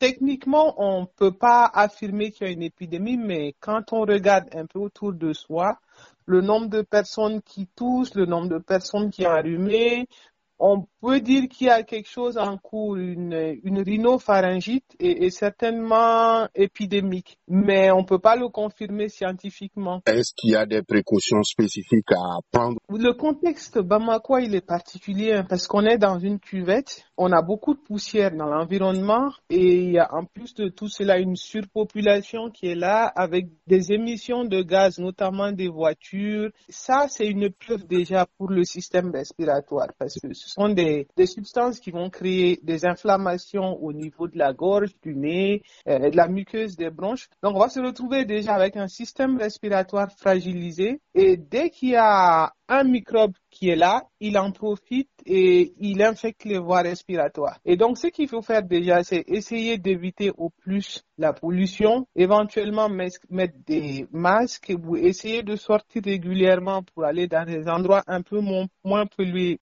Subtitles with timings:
[0.00, 4.48] techniquement, on ne peut pas affirmer qu'il y a une épidémie, mais quand on regarde
[4.52, 5.78] un peu autour de soi,
[6.26, 10.08] le nombre de personnes qui toussent, le nombre de personnes qui ont allumé,
[10.60, 16.46] on peut dire qu'il y a quelque chose en cours, une, une rhinopharyngite et, certainement
[16.54, 20.02] épidémique, mais on ne peut pas le confirmer scientifiquement.
[20.06, 22.78] Est-ce qu'il y a des précautions spécifiques à prendre?
[22.90, 27.40] Le contexte Bamako, il est particulier hein, parce qu'on est dans une cuvette, on a
[27.40, 31.36] beaucoup de poussière dans l'environnement et il y a en plus de tout cela une
[31.36, 36.50] surpopulation qui est là avec des émissions de gaz, notamment des voitures.
[36.68, 41.90] Ça, c'est une preuve déjà pour le système respiratoire parce que sont des substances qui
[41.90, 46.76] vont créer des inflammations au niveau de la gorge, du nez, euh, de la muqueuse
[46.76, 47.28] des bronches.
[47.42, 51.00] Donc, on va se retrouver déjà avec un système respiratoire fragilisé.
[51.14, 56.02] Et dès qu'il y a un microbe qui est là, il en profite et il
[56.02, 57.58] infecte les voies respiratoires.
[57.64, 62.88] Et donc, ce qu'il faut faire déjà, c'est essayer d'éviter au plus la pollution, éventuellement
[62.88, 68.40] mettre des masques ou essayer de sortir régulièrement pour aller dans des endroits un peu
[68.40, 69.58] moins, pollués